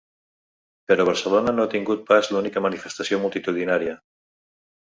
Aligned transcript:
Però 0.91 1.05
Barcelona 1.09 1.53
no 1.57 1.65
ha 1.67 1.71
tingut 1.75 2.03
pas 2.09 2.31
l’única 2.33 2.65
manifestació 2.69 3.23
multitudinària. 3.27 3.99